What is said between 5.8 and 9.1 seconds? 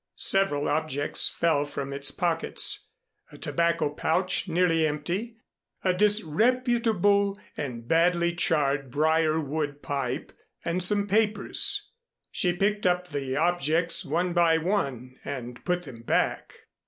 a disreputable and badly charred